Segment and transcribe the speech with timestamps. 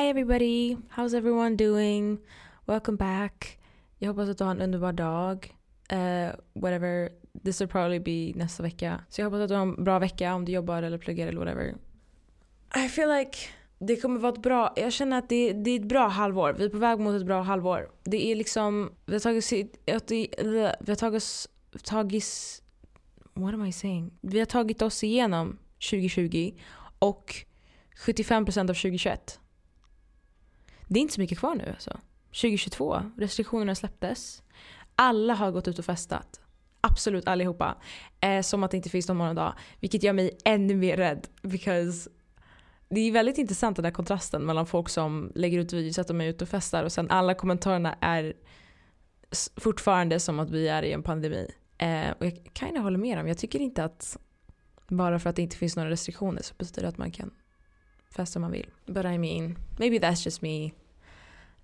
[0.00, 0.76] Hi everybody!
[0.96, 2.18] How's everyone doing?
[2.66, 3.58] Welcome back.
[3.98, 5.56] Jag hoppas att du har en underbar dag.
[5.92, 7.08] Uh, whatever.
[7.44, 9.04] This will probably be nästa vecka.
[9.08, 11.38] Så jag hoppas att du har en bra vecka om du jobbar eller pluggar eller
[11.38, 11.74] whatever.
[12.76, 13.38] I feel like
[13.78, 16.52] det kommer vara ett bra, jag känner att det, det är ett bra halvår.
[16.58, 17.90] Vi är på väg mot ett bra halvår.
[18.04, 19.52] Det är liksom, vi har tagit,
[20.80, 21.48] vi har tagit,
[21.84, 22.62] tagit,
[23.34, 24.12] what am I saying?
[24.20, 25.58] Vi har tagit oss igenom
[25.90, 26.52] 2020
[26.98, 27.34] och
[28.06, 29.40] 75% av 2021.
[30.92, 32.00] Det är inte så mycket kvar nu alltså.
[32.26, 34.42] 2022, restriktionerna släpptes.
[34.94, 36.40] Alla har gått ut och festat.
[36.80, 37.76] Absolut allihopa.
[38.20, 39.54] Eh, som att det inte finns någon morgondag.
[39.80, 41.28] Vilket gör mig ännu mer rädd.
[41.42, 42.10] Because
[42.88, 46.20] det är väldigt intressant den där kontrasten mellan folk som lägger ut videos att de
[46.20, 48.32] är ute och festar och sen alla kommentarerna är
[49.56, 51.50] fortfarande som att vi är i en pandemi.
[51.78, 53.28] Eh, och jag kan hålla med dem.
[53.28, 54.18] Jag tycker inte att
[54.88, 57.30] bara för att det inte finns några restriktioner så betyder det att man kan
[58.10, 58.70] festa om man vill.
[58.86, 60.70] But I mean, maybe that's just me.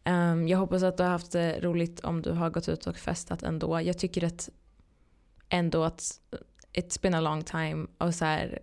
[0.07, 2.97] Um, jag hoppas att du har haft det roligt om du har gått ut och
[2.97, 3.81] festat ändå.
[3.81, 4.49] Jag tycker att
[5.49, 6.21] ändå att
[6.73, 8.59] it's been a long time och så här,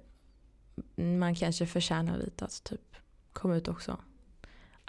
[0.96, 2.96] man kanske förtjänar lite att typ
[3.34, 3.98] komma ut också.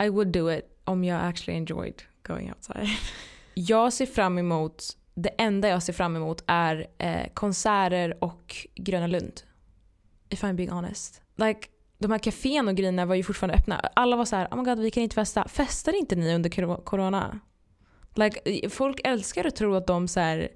[0.02, 2.89] I would do it om jag actually enjoyed going outside.
[3.55, 9.06] jag ser fram emot, det enda jag ser fram emot är eh, konserter och Gröna
[9.06, 9.42] Lund.
[10.28, 11.22] If I'm being honest.
[11.36, 11.68] Like,
[12.05, 13.77] de här kaféerna och grejerna var ju fortfarande öppna.
[13.94, 15.48] Alla var så här, oh my god vi kan inte festa.
[15.48, 17.41] Festar inte ni under corona?
[18.14, 20.48] Like, folk älskar att tro att de så här,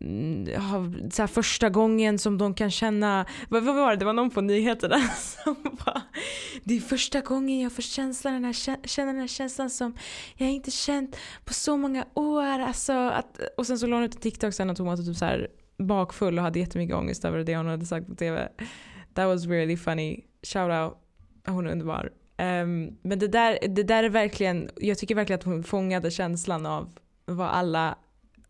[0.00, 0.46] mm,
[1.10, 4.30] så här, första gången som de kan känna, vad, vad var det, det var någon
[4.30, 6.02] på nyheterna som bara,
[6.64, 9.96] det är första gången jag får känslan, den här, känner den här känslan som
[10.34, 12.58] jag inte känt på så många år.
[12.58, 15.16] Alltså, att, och sen så låg hon ut en TikTok sen att hon var typ
[15.16, 15.48] så här
[15.78, 18.48] bakfull och hade jättemycket ångest över det hon hade sagt på TV.
[19.18, 20.24] That was really funny.
[20.42, 20.98] Shout out.
[21.46, 22.10] Hon är underbar.
[22.38, 26.66] Um, men det där, det där är verkligen, jag tycker verkligen att hon fångade känslan
[26.66, 27.98] av vad alla,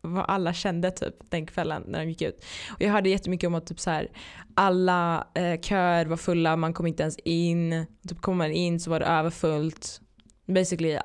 [0.01, 2.45] vad alla kände typ den kvällen när de gick ut.
[2.71, 4.09] Och jag hörde jättemycket om att typ så här,
[4.55, 7.87] alla eh, köer var fulla, man kom inte ens in.
[8.09, 10.01] Typ kom man in så var det överfullt.
[10.47, 10.99] Basically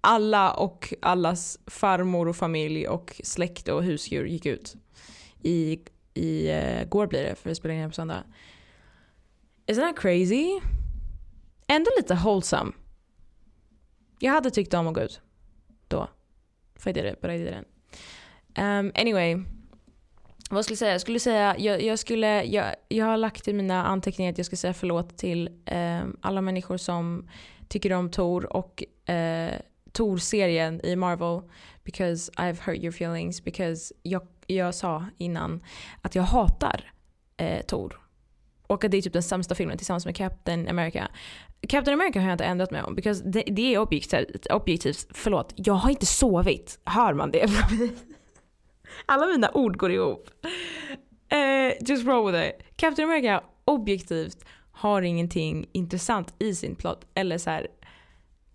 [0.00, 4.76] alla och allas farmor och familj och släkt och husdjur gick ut.
[5.42, 5.78] I,
[6.14, 8.24] i eh, går blir det för vi spelar in på söndag.
[9.66, 10.60] Isn't that crazy?
[11.66, 12.72] Ändå lite wholesome.
[14.18, 15.20] Jag hade tyckt om att gå ut.
[15.88, 16.08] Då.
[16.76, 17.64] För jag did but I didn't.
[18.58, 19.44] Um, anyway.
[20.50, 20.92] Vad skulle jag säga?
[20.92, 24.46] Jag skulle säga, jag, jag, skulle, jag, jag har lagt i mina anteckningar att jag
[24.46, 27.28] ska säga förlåt till um, alla människor som
[27.68, 29.54] tycker om Tor och uh,
[29.92, 31.42] Tor-serien i Marvel.
[31.84, 33.44] Because I've hurt your feelings.
[33.44, 35.64] Because jag, jag sa innan
[36.02, 36.92] att jag hatar
[37.42, 38.03] uh, Tor.
[38.66, 41.08] Och att det är typ den sämsta filmen tillsammans med Captain America.
[41.68, 42.94] Captain America har jag inte ändrat mig om.
[42.94, 46.80] Because det, det är objektivt, objektivt, förlåt, jag har inte sovit.
[46.84, 47.50] Hör man det?
[49.06, 50.30] Alla mina ord går ihop.
[51.32, 52.76] Uh, just roll with it.
[52.76, 57.06] Captain America objektivt har ingenting intressant i sin plot.
[57.14, 57.66] Eller så här,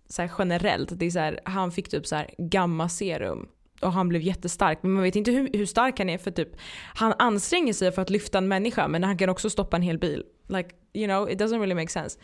[0.08, 0.98] så här generellt.
[0.98, 3.48] Det är så här, han fick typ så här gamma serum
[3.80, 4.78] och han blev jättestark.
[4.82, 6.48] Men man vet inte hur, hur stark han är för typ
[6.94, 9.98] han anstränger sig för att lyfta en människa men han kan också stoppa en hel
[9.98, 10.24] bil.
[10.48, 12.18] Like you know it doesn't really make sense.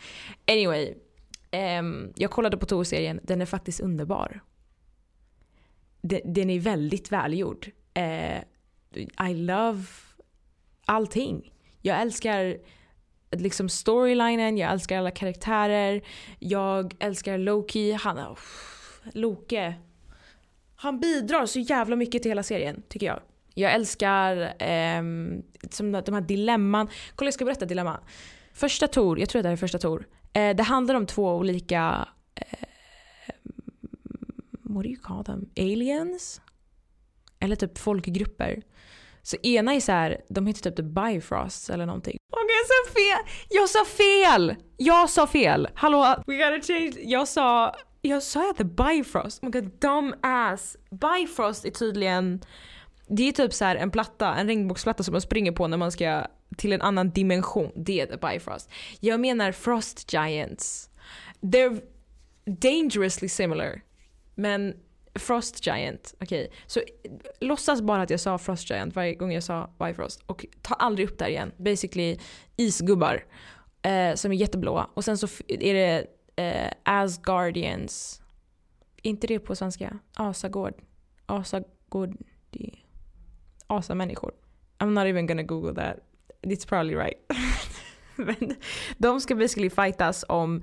[0.50, 0.94] Anyway.
[1.78, 4.40] Um, jag kollade på Tor-serien, den är faktiskt underbar.
[6.00, 7.70] Den, den är väldigt välgjord.
[7.98, 8.38] Uh,
[9.30, 9.84] I love
[10.86, 11.52] allting.
[11.82, 12.56] Jag älskar
[13.30, 16.02] liksom storylinen, jag älskar alla karaktärer.
[16.38, 18.18] Jag älskar Loki, han...
[18.18, 18.38] Oh,
[19.12, 19.74] Loke
[20.76, 23.20] han bidrar så jävla mycket till hela serien tycker jag.
[23.54, 25.02] Jag älskar eh,
[25.70, 26.88] som de här dilemman.
[27.14, 28.00] Kolla jag ska berätta ett dilemma.
[28.52, 30.06] Första Tor, jag tror det här är första Tor.
[30.32, 32.58] Eh, det handlar om två olika, eh,
[34.62, 35.50] what do you call them?
[35.56, 36.40] Aliens?
[37.40, 38.62] Eller typ folkgrupper.
[39.22, 42.16] Så ena är så här, de heter typ The Bifrost eller någonting.
[42.32, 43.34] Okej okay, jag sa fel!
[43.48, 44.56] Jag sa fel!
[44.76, 45.68] Jag sa fel!
[45.74, 46.22] Hallå?
[46.26, 46.92] We gotta change.
[46.96, 47.74] Jag sa
[48.06, 49.42] jag sa jag the Bifrost?
[49.42, 50.76] Oh my god, dumb ass.
[50.90, 52.40] Bifrost är tydligen,
[53.08, 56.26] det är typ så en platta, en regnbågsplatta som man springer på när man ska
[56.56, 57.72] till en annan dimension.
[57.74, 58.70] Det är the Bifrost.
[59.00, 60.90] Jag menar Frost Giants.
[61.40, 61.80] They're
[62.44, 63.82] dangerously similar.
[64.34, 64.74] Men
[65.14, 66.44] Frost Giant, okej.
[66.44, 66.56] Okay.
[66.66, 66.80] Så
[67.40, 71.08] låtsas bara att jag sa Frost Giant varje gång jag sa Bifrost och ta aldrig
[71.08, 71.52] upp det här igen.
[71.56, 72.18] Basically
[72.56, 73.24] isgubbar
[73.82, 78.22] eh, som är jätteblåa och sen så är det eh, Asgardians.
[79.02, 79.98] Inte det på svenska?
[80.14, 80.74] Asagård.
[81.26, 82.16] Asagård.
[83.66, 84.32] Asamänniskor.
[84.78, 85.96] I'm not even gonna google that.
[86.42, 87.18] It's probably right.
[88.16, 88.56] Men
[88.98, 90.62] de ska basically fightas om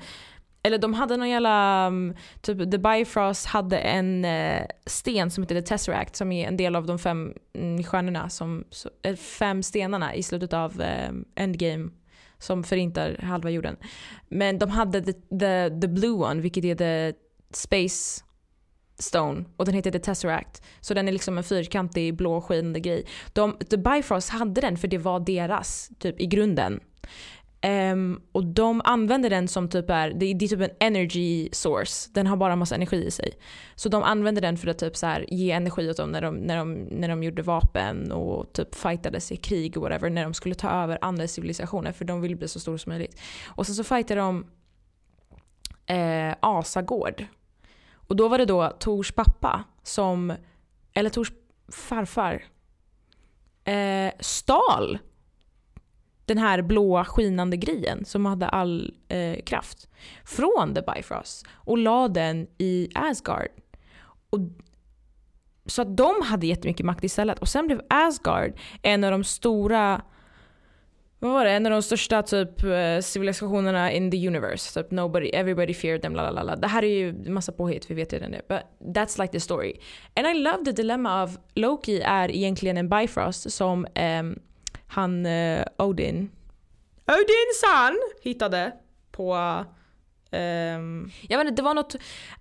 [0.63, 5.55] eller de hade någon jävla, mm, typ The Bifrost hade en uh, sten som heter
[5.55, 9.63] The Tesseract som är en del av de fem mm, stjärnorna, som, så, eh, fem
[9.63, 11.89] stenarna i slutet av eh, Endgame
[12.43, 13.77] som förintar halva jorden.
[14.29, 17.17] Men de hade the, the, the blue one, vilket är the
[17.53, 18.23] space
[18.99, 20.61] stone och den heter The Tesseract.
[20.81, 23.05] Så den är liksom en fyrkantig blå skinande grej.
[23.33, 26.79] De, The Bifrost hade den för det var deras typ i grunden.
[27.67, 31.49] Um, och de använder den som typ är, det är, det är typ en energy
[31.51, 32.09] source.
[32.13, 33.33] Den har bara massa energi i sig.
[33.75, 36.35] Så de använder den för att typ så här, ge energi åt dem när de,
[36.35, 40.09] när, de, när de gjorde vapen och typ fightades i krig och whatever.
[40.09, 43.21] När de skulle ta över andra civilisationer för de ville bli så stora som möjligt.
[43.47, 44.45] Och sen så fightade de
[45.85, 47.25] eh, Asagård.
[47.93, 50.33] Och då var det då Tors pappa som,
[50.93, 51.31] eller Tors
[51.67, 52.43] farfar,
[53.63, 54.99] eh, stal
[56.25, 59.89] den här blåa skinande grejen som hade all eh, kraft
[60.25, 63.47] från The Bifrost och la den i Asgard.
[64.29, 64.39] Och,
[65.65, 67.39] så att de hade jättemycket makt istället.
[67.39, 70.01] Och sen blev Asgard en av de stora
[71.23, 71.51] vad var det?
[71.51, 74.81] En av de största typ eh, civilisationerna in the universe.
[74.81, 78.31] Typ nobody, everybody feared them, la Det här är ju massa påhitt, vi vet redan
[78.31, 78.41] det.
[78.47, 78.61] But
[78.95, 79.79] that's like the story.
[80.15, 83.87] And I love the dilemma of Loki är egentligen en Bifrost som
[84.19, 84.39] um,
[84.93, 86.31] han uh, Odin,
[87.07, 88.71] Odin son hittade
[89.11, 89.35] på
[90.31, 91.95] um, jag vet inte, det var något,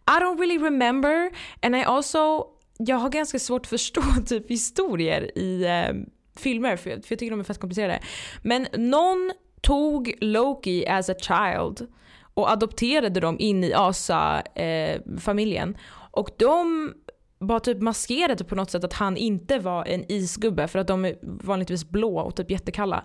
[0.07, 1.31] I don't really remember
[1.63, 2.47] and I also,
[2.79, 6.07] jag har ganska svårt att förstå typ historier i um,
[6.37, 8.01] filmer för, för jag tycker de är fett komplicerade.
[8.43, 11.87] Men någon tog Loki as a child
[12.35, 15.69] och adopterade dem in i Asa-familjen.
[15.75, 16.95] Eh, och de
[17.43, 21.05] bara typ maskerade på något sätt att han inte var en isgubbe för att de
[21.05, 23.05] är vanligtvis blå och typ jättekalla.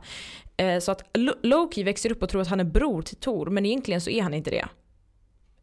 [0.58, 3.66] Eh, så att Loki växer upp och tror att han är bror till Thor men
[3.66, 4.68] egentligen så är han inte det.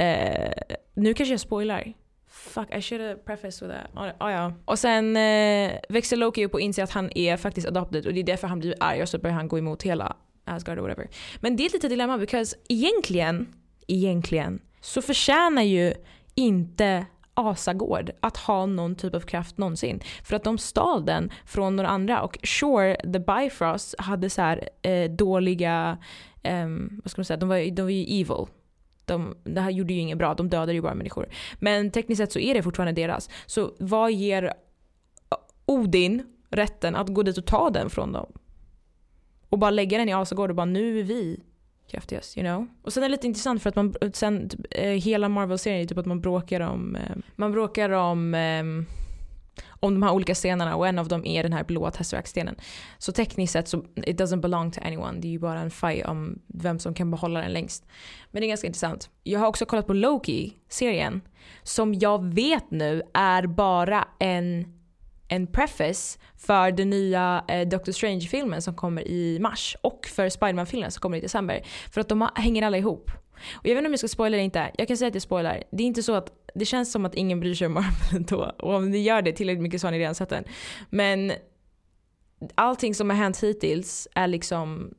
[0.05, 1.93] Eh, nu kanske jag spoilar.
[2.29, 4.15] Fuck, I should have prefaced with that.
[4.21, 4.53] Oh, ja.
[4.65, 8.21] Och sen eh, växer Loki upp och inser att han är faktiskt adopted och det
[8.21, 11.11] är därför han blir arg och så börjar han gå emot hela Asgard och whatever.
[11.41, 13.55] Men det är ett litet dilemma because egentligen,
[13.87, 15.95] egentligen så förtjänar ju
[16.35, 20.01] inte Asagård att ha någon typ av kraft någonsin.
[20.23, 24.69] För att de stal den från några andra och sure, the Bifrost hade så här,
[24.83, 25.99] eh, dåliga,
[26.43, 26.69] eh,
[27.03, 28.47] vad ska man säga, de var, de var ju evil.
[29.05, 31.29] De, det här gjorde ju inget bra, de dödade ju bara människor.
[31.59, 33.31] Men tekniskt sett så är det fortfarande deras.
[33.47, 34.51] Så vad ger eh,
[35.67, 38.33] Odin rätten att gå dit och ta den från dem?
[39.49, 41.41] Och bara lägga den i Asagård och bara nu är vi
[41.91, 42.67] kraftigast, you know.
[42.83, 45.87] Och sen är det lite intressant för att man, sen typ, eh, hela Marvel-serien är
[45.87, 48.65] typ att man bråkar om, eh, man bråkar om eh,
[49.85, 52.57] om de här olika stenarna och en av dem är den här blåa Tesseract-stenen.
[52.99, 55.21] Så tekniskt sett så it doesn't belong to anyone.
[55.21, 57.87] Det är ju bara en fight om vem som kan behålla den längst.
[58.31, 59.11] Men det är ganska intressant.
[59.23, 61.21] Jag har också kollat på Loki-serien
[61.63, 64.75] som jag vet nu är bara en
[65.35, 70.91] en preface för den nya eh, Doctor Strange-filmen som kommer i mars och för Spiderman-filmen
[70.91, 71.63] som kommer i december.
[71.91, 73.11] För att de hänger alla ihop.
[73.53, 74.71] Och jag vet inte om jag ska spoila eller inte.
[74.79, 75.63] Jag kan säga att jag spoilar.
[75.73, 78.53] Det är inte så att det känns som att ingen bryr sig om Marvel då.
[78.59, 80.45] Och om ni gör det tillräckligt mycket så har ni redan sett den.
[80.91, 81.33] Men
[82.55, 84.95] allting som har hänt hittills är liksom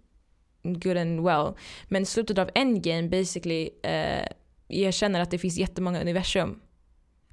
[0.64, 1.54] good and well.
[1.88, 4.28] Men slutet av Endgame basically eh,
[4.70, 6.62] erkänner att det finns jättemånga universum.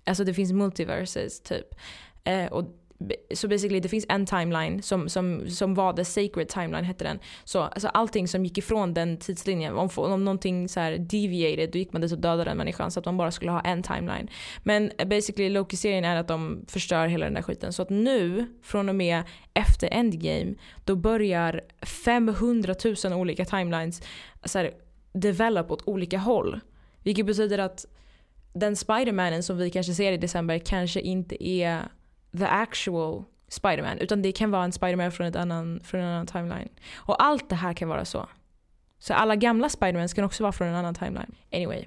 [0.04, 1.66] Alltså det finns multiverses typ.
[2.24, 2.64] Eh, och
[3.34, 7.18] så basically det finns en timeline som, som, som var the sacred timeline hette den.
[7.44, 11.78] Så alltså allting som gick ifrån den tidslinjen, om, om någonting så här deviated då
[11.78, 14.28] gick man dit och dödade den människan så att man bara skulle ha en timeline.
[14.62, 17.72] Men eh, basically Loki-serien är att de förstör hela den där skiten.
[17.72, 19.22] Så att nu, från och med
[19.54, 20.54] efter Endgame,
[20.84, 24.02] då börjar 500 000 olika timelines
[24.44, 24.70] så här,
[25.12, 26.60] develop åt olika håll.
[27.02, 27.86] Vilket betyder att
[28.52, 31.88] den Spidermanen som vi kanske ser i december kanske inte är
[32.38, 33.98] the actual Spiderman.
[33.98, 36.68] Utan det kan vara en Spiderman från, annan, från en annan timeline.
[36.94, 38.28] Och allt det här kan vara så.
[38.98, 41.34] Så alla gamla Spidermans kan också vara från en annan timeline.
[41.52, 41.84] Anyway.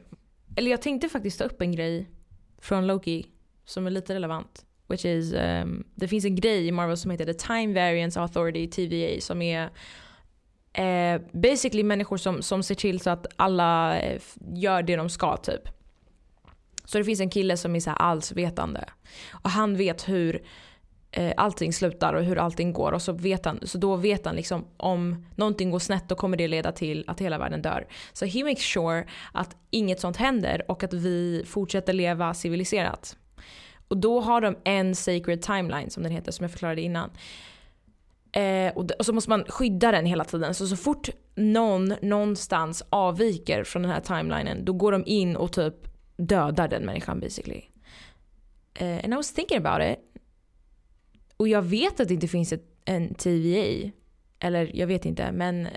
[0.56, 2.10] Eller jag tänkte faktiskt ta upp en grej
[2.58, 3.25] från Loki
[3.66, 4.66] som är lite relevant.
[4.88, 8.68] Which is, um, det finns en grej i Marvel som heter The Time Variance Authority,
[8.68, 9.70] TVA, som är
[10.74, 14.22] eh, basically människor som, som ser till så att alla eh,
[14.54, 15.70] gör det de ska typ.
[16.86, 18.86] Så det finns en kille som är så här allsvetande.
[19.32, 20.42] Och han vet hur
[21.12, 22.92] eh, allting slutar och hur allting går.
[22.92, 26.38] Och så, vet han, så då vet han liksom om någonting går snett då kommer
[26.38, 27.88] det leda till att hela världen dör.
[28.13, 33.18] Så he makes sure att inget sånt händer och att vi fortsätter leva civiliserat.
[33.88, 37.10] Och då har de en sacred timeline som den heter som jag förklarade innan.
[38.32, 40.54] Eh, och, och, så måste man skydda den hela tiden.
[40.54, 45.51] Så så fort någon någonstans avviker från den här timelinen då går de in och
[45.51, 47.62] typ dödar den människan basically.
[48.81, 50.00] Uh, and I was thinking about it.
[51.38, 53.91] Och jag vet att det inte finns ett, en TVA.
[54.39, 55.67] Eller jag vet inte men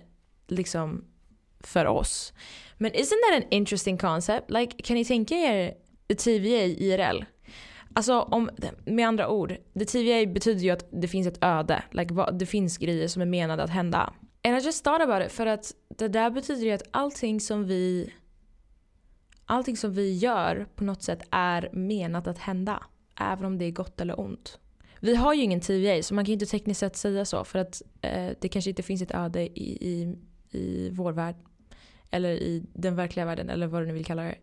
[0.46, 1.04] liksom
[1.60, 2.32] för oss.
[2.76, 4.50] Men isn't that an interesting concept?
[4.50, 5.74] Like kan ni tänka er
[6.08, 7.24] TVA IRL?
[7.92, 8.50] Alltså om,
[8.84, 11.82] med andra ord, the TVA betyder ju att det finns ett öde.
[11.90, 14.12] Like, det finns grejer som är menade att hända.
[14.44, 17.64] And I just thought about it för att det där betyder ju att allting som
[17.64, 18.12] vi
[19.48, 22.82] allting som vi gör på något sätt är menat att hända.
[23.20, 24.58] Även om det är gott eller ont.
[25.00, 27.58] Vi har ju ingen TVA så man kan ju inte tekniskt sett säga så för
[27.58, 30.16] att eh, det kanske inte finns ett öde i, i,
[30.58, 31.36] i vår värld.
[32.10, 34.38] Eller i den verkliga världen eller vad du nu vill kalla det.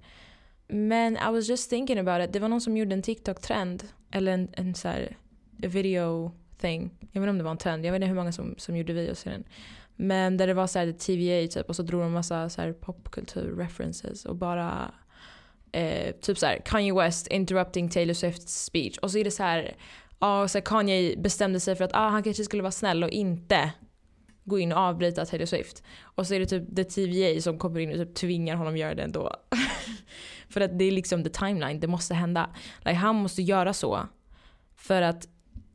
[0.67, 2.33] Men I was just thinking about it.
[2.33, 3.83] Det var någon som gjorde en TikTok-trend.
[4.11, 5.17] Eller en, en så här
[5.51, 6.91] video thing.
[7.11, 7.85] Jag vet inte om det var en trend.
[7.85, 9.43] Jag vet inte hur många som, som gjorde videos i den.
[9.95, 12.73] Men där det var så här TVA typ och så drog de massa så här
[12.73, 14.91] popkultur references och bara
[15.71, 19.43] eh, typ så här Kanye West interrupting Taylor Swifts speech och så är det så
[19.43, 19.75] här
[20.19, 23.09] ja, så här Kanye bestämde sig för att ah, han kanske skulle vara snäll och
[23.09, 23.71] inte
[24.43, 25.83] gå in och avbryta Taylor Swift.
[26.01, 28.95] Och så är det typ the TVA som kommer in och typ tvingar honom göra
[28.95, 29.35] det ändå.
[30.49, 32.49] för att det är liksom the timeline, det måste hända.
[32.79, 34.07] Like, han måste göra så.
[34.75, 35.27] För att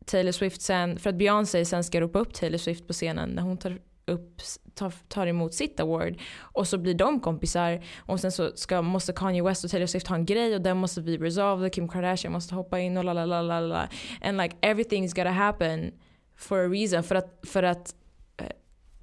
[0.04, 3.42] Taylor Swift sen, för att Beyoncé sen ska ropa upp Taylor Swift på scenen när
[3.42, 3.78] hon tar
[4.10, 4.40] upp,
[4.74, 6.16] tar, tar emot sitt award.
[6.40, 10.06] Och så blir de kompisar och sen så ska, måste Kanye West och Taylor Swift
[10.06, 11.72] ha en grej och den måste bli resolved.
[11.72, 13.88] Kim Kardashian måste hoppa in och la la la la la.
[14.22, 15.92] And like everything's gotta happen
[16.36, 17.02] for a reason.
[17.02, 17.94] För att, för att
[18.36, 18.46] eh,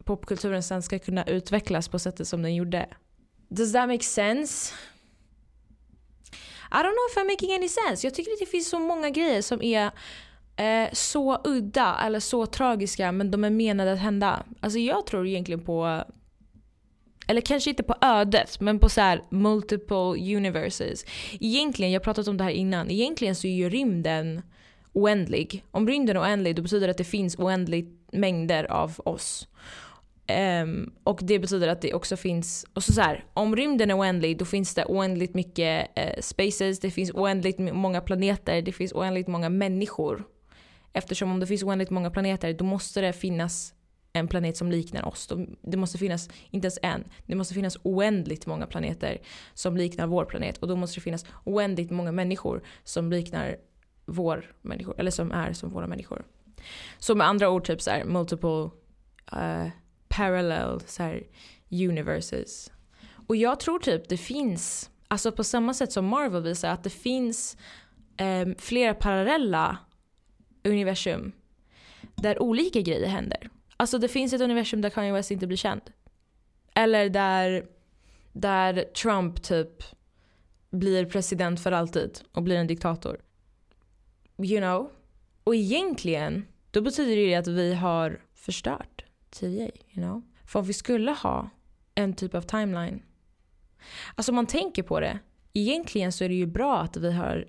[0.03, 2.89] popkulturen sen ska kunna utvecklas på sättet som den gjorde.
[3.49, 4.73] Does that make sense?
[6.71, 8.07] I don't know if I'm making any sense.
[8.07, 9.91] Jag tycker att det finns så många grejer som är
[10.57, 14.43] eh, så udda eller så tragiska men de är menade att hända.
[14.59, 16.03] Alltså jag tror egentligen på
[17.27, 21.05] eller kanske inte på ödet, men på så här multiple universes.
[21.39, 24.41] Egentligen, jag har pratat om det här innan, egentligen så är ju rymden
[24.93, 25.63] oändlig.
[25.71, 29.47] Om rymden är oändlig då betyder det att det finns oändligt mängder av oss.
[30.63, 33.97] Um, och det betyder att det också finns, och så, så här, om rymden är
[33.97, 38.93] oändlig då finns det oändligt mycket uh, spaces, det finns oändligt många planeter, det finns
[38.93, 40.23] oändligt många människor.
[40.98, 43.74] Eftersom om det finns oändligt många planeter då måste det finnas
[44.13, 45.30] en planet som liknar oss.
[45.62, 49.22] Det måste finnas, inte ens en, det måste finnas oändligt många planeter
[49.54, 50.58] som liknar vår planet.
[50.58, 53.58] Och då måste det finnas oändligt många människor som liknar
[54.06, 56.25] vår människor, eller som är som våra människor.
[57.00, 58.70] Så med andra ord typ så här, multiple
[59.34, 59.70] uh,
[60.08, 61.24] parallel så här,
[61.72, 62.72] universes.
[63.27, 66.89] Och jag tror typ det finns, alltså på samma sätt som Marvel visar att det
[66.89, 67.58] finns
[68.22, 69.77] um, flera parallella
[70.67, 71.31] universum
[72.15, 73.50] där olika grejer händer.
[73.77, 75.81] Alltså det finns ett universum där Kanye West inte blir känd.
[76.75, 77.65] Eller där,
[78.33, 79.83] där Trump typ
[80.69, 83.21] blir president för alltid och blir en diktator.
[84.38, 84.91] You know?
[85.43, 90.21] Och egentligen, då betyder det att vi har förstört TVA, you know?
[90.45, 91.50] För om vi skulle ha
[91.95, 93.03] en typ av timeline.
[94.15, 95.19] Alltså om man tänker på det,
[95.53, 97.47] egentligen så är det ju bra att vi har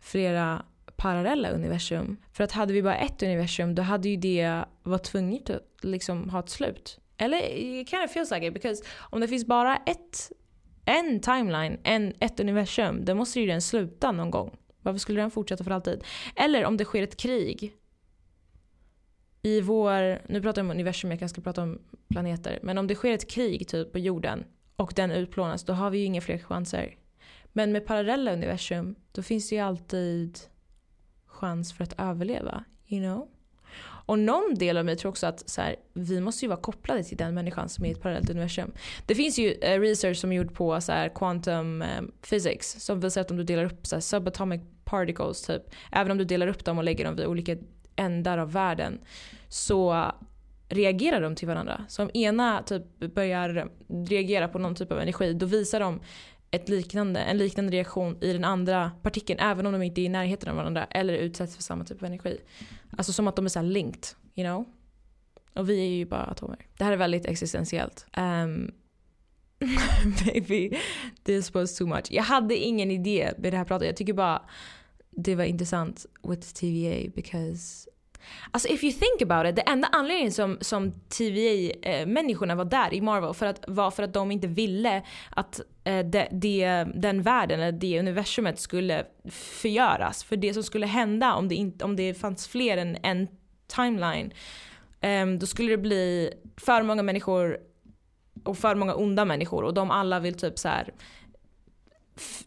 [0.00, 0.64] flera
[0.98, 2.16] parallella universum.
[2.32, 6.30] För att hade vi bara ett universum då hade ju det varit tvunget att liksom
[6.30, 7.00] ha ett slut.
[7.16, 10.32] Eller it kind of feels like it because om det finns bara ett,
[10.84, 14.56] en timeline, en, ett universum, då måste ju den sluta någon gång.
[14.82, 16.04] Varför skulle den fortsätta för alltid?
[16.36, 17.72] Eller om det sker ett krig.
[19.42, 21.78] I vår, nu pratar jag om universum, jag kanske ska prata om
[22.08, 22.58] planeter.
[22.62, 24.44] Men om det sker ett krig typ på jorden
[24.76, 26.96] och den utplånas, då har vi ju inga fler chanser.
[27.52, 30.38] Men med parallella universum, då finns det ju alltid
[31.38, 32.64] chans för att överleva.
[32.88, 33.28] You know?
[34.08, 37.04] Och någon del av mig tror också att så här, vi måste ju vara kopplade
[37.04, 38.72] till den människan som är i ett parallellt universum.
[39.06, 43.00] Det finns ju eh, research som är gjord på så här, quantum eh, physics som
[43.00, 46.46] visar att om du delar upp så här, subatomic particles typ, även om du delar
[46.46, 47.56] upp dem och lägger dem vid olika
[47.96, 49.00] ändar av världen
[49.48, 50.12] så
[50.68, 51.84] reagerar de till varandra.
[51.88, 53.70] Så om ena typ börjar
[54.08, 56.00] reagera på någon typ av energi då visar de
[56.50, 60.08] ett liknande, en liknande reaktion i den andra partikeln även om de inte är i
[60.08, 62.40] närheten av varandra eller utsätts för samma typ av energi.
[62.96, 64.64] Alltså som att de är så linked, you know?
[65.54, 66.66] Och vi är ju bara atomer.
[66.78, 68.06] Det här är väldigt existentiellt.
[68.12, 68.72] Ehm,
[69.60, 70.78] um, baby,
[71.24, 72.06] this was too much.
[72.10, 73.86] Jag hade ingen idé med det här pratet.
[73.86, 74.42] Jag tycker bara
[75.10, 77.88] det var intressant with TVA because
[78.50, 83.00] Alltså if you think about it, det enda anledningen som, som TVA-människorna var där i
[83.00, 87.78] Marvel för att, var för att de inte ville att eh, de, den världen, eller
[87.78, 90.24] det universumet skulle förgöras.
[90.24, 93.28] För det som skulle hända om det, inte, om det fanns fler än en
[93.76, 94.32] timeline
[95.00, 97.58] Um, då skulle det bli för många människor
[98.44, 100.94] och för många onda människor och de alla vill typ så här,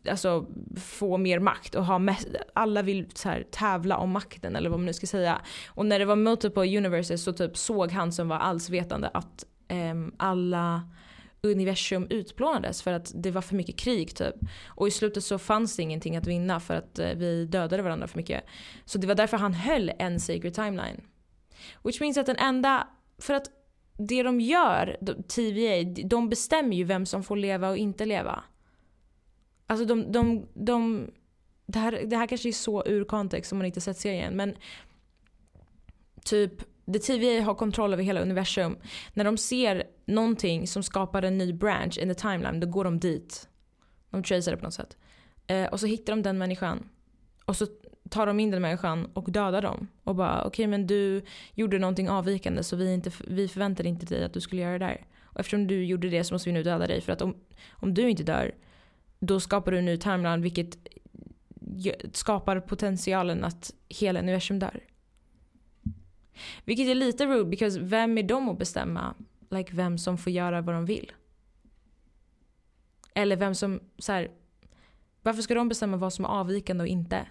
[0.09, 0.45] alltså
[0.81, 4.79] få mer makt och ha mest, alla vill så här, tävla om makten eller vad
[4.79, 5.41] man nu ska säga.
[5.67, 9.95] Och när det var multiple universes så typ såg han som var allsvetande att eh,
[10.17, 10.81] alla
[11.43, 14.35] universum utplånades för att det var för mycket krig typ.
[14.67, 18.07] Och i slutet så fanns det ingenting att vinna för att eh, vi dödade varandra
[18.07, 18.43] för mycket.
[18.85, 21.01] Så det var därför han höll en sacred timeline.
[21.83, 22.87] Which means att den enda,
[23.17, 23.45] för att
[23.97, 24.97] det de gör,
[25.27, 28.43] TVA, de bestämmer ju vem som får leva och inte leva.
[29.71, 31.07] Alltså de, de, de
[31.65, 34.55] det, här, det här kanske är så ur kontext om man inte sett serien men
[36.25, 36.53] typ
[36.93, 38.77] The TVA har kontroll över hela universum.
[39.13, 42.99] När de ser någonting som skapar en ny branch in the timeline då går de
[42.99, 43.49] dit.
[44.09, 44.97] De tracear det på något sätt.
[45.47, 46.89] Eh, och så hittar de den människan.
[47.45, 47.67] Och så
[48.09, 49.87] tar de in den människan och dödar dem.
[50.03, 51.21] Och bara okej okay, men du
[51.53, 54.85] gjorde någonting avvikande så vi, inte, vi förväntade inte dig att du skulle göra det
[54.85, 55.05] där.
[55.23, 57.35] Och eftersom du gjorde det så måste vi nu döda dig för att om,
[57.71, 58.51] om du inte dör
[59.21, 60.77] då skapar du en ny timeline vilket
[62.13, 64.83] skapar potentialen att hela universum dör.
[66.65, 69.15] Vilket är lite rude because vem är de att bestämma
[69.49, 71.11] like, vem som får göra vad de vill?
[73.13, 74.31] Eller vem som, så här,
[75.21, 77.27] varför ska de bestämma vad som är avvikande och inte?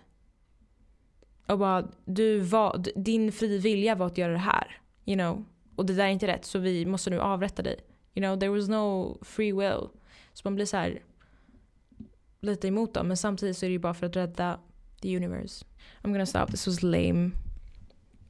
[1.46, 4.80] Och bara, du var, din fri vilja var att göra det här.
[5.04, 5.44] You know?
[5.76, 7.80] Och det där är inte rätt så vi måste nu avrätta dig.
[8.14, 9.88] You know, there was no free will.
[10.32, 11.02] Så man blir så här
[12.40, 14.60] lite emot dem men samtidigt så är det ju bara för att rädda
[15.02, 15.64] the universe.
[16.02, 17.30] I'm gonna stop, this was lame.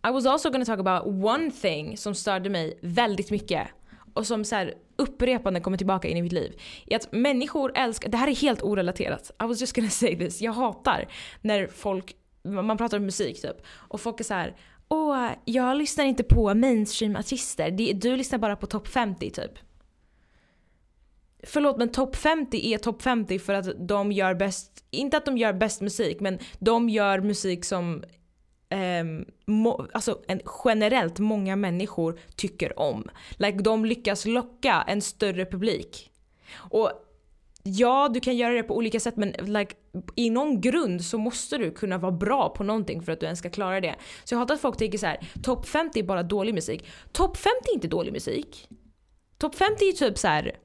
[0.08, 3.68] I was also gonna talk about one thing som störde mig väldigt mycket
[4.14, 6.60] och som så här upprepande kommer tillbaka in i mitt liv.
[6.86, 9.30] Är att människor älskar, det här är helt orelaterat.
[9.42, 10.40] I was just gonna say this.
[10.40, 11.08] Jag hatar
[11.40, 14.56] när folk, man pratar om musik typ och folk är så här.
[14.88, 17.94] Åh, jag lyssnar inte på mainstream-artister.
[17.94, 19.52] Du lyssnar bara på topp 50 typ.
[21.42, 25.38] Förlåt men topp 50 är topp 50 för att de gör bäst, inte att de
[25.38, 28.04] gör bäst musik men de gör musik som
[29.00, 29.24] um,
[29.92, 33.10] alltså en, generellt många människor tycker om.
[33.30, 36.10] Like de lyckas locka en större publik.
[36.54, 36.90] Och
[37.62, 39.74] ja, du kan göra det på olika sätt men like,
[40.16, 43.38] i någon grund så måste du kunna vara bra på någonting för att du ens
[43.38, 43.94] ska klara det.
[44.24, 46.86] Så jag hatar att folk tänker så här: topp 50 är bara dålig musik.
[47.12, 48.68] Topp 50 är inte dålig musik.
[49.38, 50.56] Topp 50 är typ så här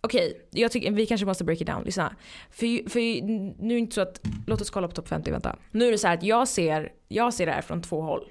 [0.00, 1.82] Okej, okay, jag tycker vi kanske måste break it down.
[1.84, 2.16] Lyssna.
[2.50, 3.22] För, för
[3.62, 5.56] nu är det inte så att, låt oss kolla på topp 50, vänta.
[5.70, 8.28] Nu är det så att jag ser, jag ser det här från två håll.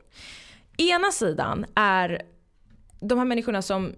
[0.78, 2.22] Ena sidan är
[3.00, 3.94] de här människorna som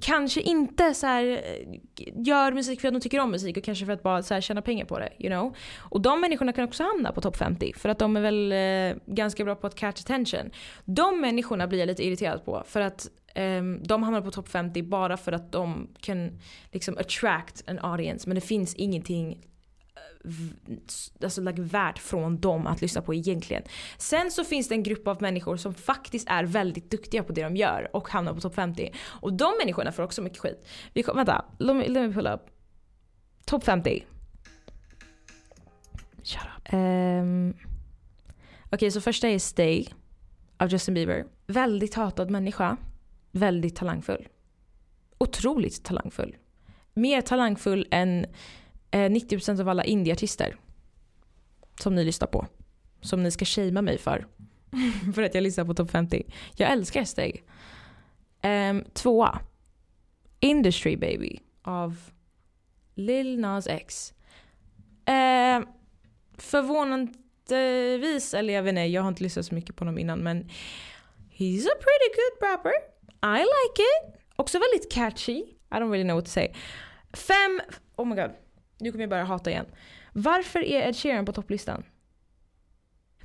[0.00, 1.78] kanske inte så här, eh,
[2.16, 4.40] gör musik för att de tycker om musik och kanske för att bara så här,
[4.40, 5.12] tjäna pengar på det.
[5.18, 5.56] You know?
[5.78, 9.02] Och de människorna kan också hamna på topp 50 för att de är väl eh,
[9.14, 10.50] ganska bra på att catch attention.
[10.84, 14.82] De människorna blir jag lite irriterad på för att Um, de hamnar på topp 50
[14.82, 16.38] bara för att de kan
[16.72, 18.28] liksom attract an audience.
[18.28, 19.46] Men det finns ingenting
[20.26, 20.32] uh,
[21.22, 23.62] alltså, like, värt från dem att lyssna på egentligen.
[23.98, 27.42] Sen så finns det en grupp av människor som faktiskt är väldigt duktiga på det
[27.42, 28.92] de gör och hamnar på topp 50.
[29.06, 30.68] Och de människorna får också mycket skit.
[30.94, 32.40] Vi kom, vänta, let me, let me pull up.
[33.44, 34.06] Topp 50.
[36.22, 36.72] Shut up.
[36.72, 37.54] Um,
[38.72, 39.86] Okej, okay, så första är Stay
[40.56, 41.24] av Justin Bieber.
[41.46, 42.76] Väldigt hatad människa
[43.32, 44.28] väldigt talangfull.
[45.18, 46.36] Otroligt talangfull.
[46.94, 48.24] Mer talangfull än
[48.90, 50.56] eh, 90% av alla indieartister.
[51.80, 52.46] Som ni lyssnar på.
[53.00, 54.26] Som ni ska shamea mig för.
[55.14, 56.26] för att jag lyssnar på topp 50.
[56.56, 57.44] Jag älskar Steg.
[58.42, 59.40] Um, ehm, tvåa.
[60.40, 61.96] Industry Baby av
[62.94, 64.14] Lil Nas X.
[65.08, 65.66] Uh,
[66.36, 70.48] förvånandevis, eller jag vet inte, jag har inte lyssnat så mycket på honom innan men
[71.30, 72.89] he's a pretty good rapper.
[73.22, 74.20] I like it.
[74.36, 75.38] Också väldigt catchy.
[75.70, 76.52] I don't really know what to say.
[77.12, 77.60] Fem,
[77.96, 78.30] oh my god.
[78.78, 79.66] Nu kommer jag börja hata igen.
[80.12, 81.84] Varför är Ed Sheeran på topplistan?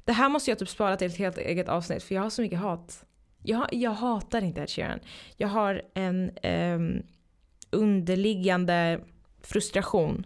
[0.06, 2.42] Det här måste jag typ spara till ett helt eget avsnitt för jag har så
[2.42, 3.06] mycket hat.
[3.44, 5.00] Jag, jag hatar inte Ed Sheeran.
[5.38, 7.04] Jag har en um,
[7.70, 9.00] underliggande
[9.42, 10.26] frustration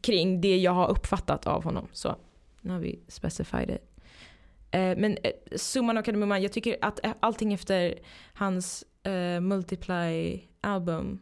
[0.00, 1.88] kring det jag har uppfattat av honom.
[1.92, 2.16] Så
[2.60, 3.91] nu har vi specified it.
[4.72, 7.98] Eh, men eh, summan av kardemumman, jag tycker att eh, allting efter
[8.34, 11.20] hans uh, Multiply album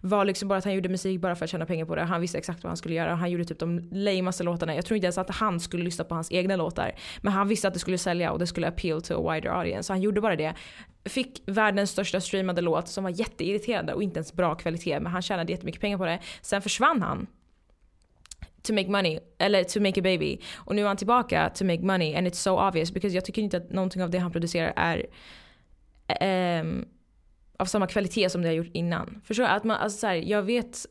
[0.00, 2.02] var liksom bara att han gjorde musik bara för att tjäna pengar på det.
[2.02, 3.14] Han visste exakt vad han skulle göra.
[3.14, 4.74] Han gjorde typ de lamaste låtarna.
[4.74, 6.92] Jag tror inte ens att han skulle lyssna på hans egna låtar.
[7.20, 9.86] Men han visste att det skulle sälja och det skulle appeal to a wider audience.
[9.86, 10.54] Så han gjorde bara det.
[11.04, 15.00] Fick världens största streamade låt som var jätteirriterande och inte ens bra kvalitet.
[15.00, 16.18] Men han tjänade jättemycket pengar på det.
[16.42, 17.26] Sen försvann han
[18.64, 20.38] to make money, eller to make a baby.
[20.54, 23.42] Och nu är han tillbaka to make money and it's so obvious because jag tycker
[23.42, 26.88] inte att någonting av det han producerar är um,
[27.58, 29.20] av samma kvalitet som det har gjort innan.
[29.24, 29.48] Förstår du?
[29.48, 30.86] Att man, alltså så här, jag vet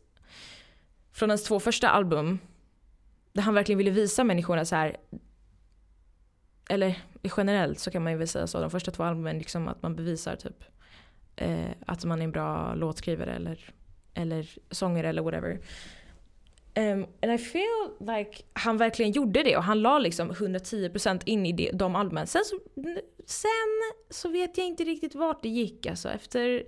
[1.12, 2.40] från hans två första album
[3.34, 4.98] där han verkligen ville visa människorna så här
[6.70, 6.98] eller
[7.38, 9.96] generellt så kan man ju väl säga så, de första två albumen liksom att man
[9.96, 10.64] bevisar typ
[11.36, 13.74] eh, att man är en bra låtskrivare eller,
[14.14, 15.60] eller sångare eller whatever.
[16.76, 21.46] Um, and I feel like han verkligen gjorde det och han la liksom 110% in
[21.46, 22.28] i det, de albumen.
[22.28, 22.60] Sen så,
[23.26, 26.10] sen så vet jag inte riktigt vart det gick alltså.
[26.10, 26.64] Efter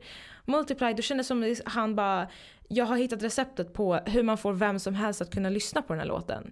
[0.46, 2.28] Multiply då kändes det som att han bara,
[2.68, 5.94] jag har hittat receptet på hur man får vem som helst att kunna lyssna på
[5.94, 6.52] den här låten.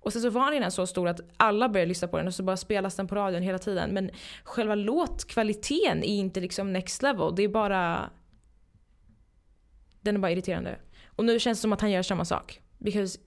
[0.00, 2.42] Och sen så var den så stor att alla började lyssna på den och så
[2.42, 3.90] bara spelas den på radion hela tiden.
[3.90, 4.10] Men
[4.44, 7.34] själva låtkvaliteten är inte liksom next level.
[7.36, 8.10] Det är bara...
[10.00, 10.78] Den är bara irriterande.
[11.06, 12.60] Och nu känns det som att han gör samma sak.
[12.80, 13.18] Because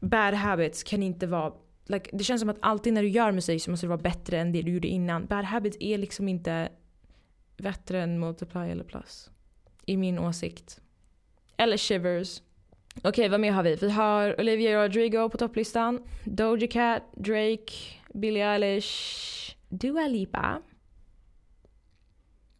[0.00, 1.52] bad habits kan inte vara...
[1.86, 4.38] Like, det känns som att alltid när du gör musik så måste det vara bättre
[4.38, 5.26] än det du gjorde innan.
[5.26, 6.68] Bad habits är liksom inte
[7.56, 9.30] bättre än multiply eller plus.
[9.86, 10.80] I min åsikt.
[11.56, 12.42] Eller shivers.
[12.96, 13.74] Okej, okay, vad mer har vi?
[13.74, 16.02] Vi har Olivia Rodrigo på topplistan.
[16.24, 17.72] Doja Cat, Drake,
[18.14, 20.62] Billie Eilish, Dua Lipa.